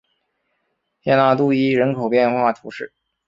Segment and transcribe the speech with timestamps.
[1.03, 2.91] 谢讷杜伊人口变化图示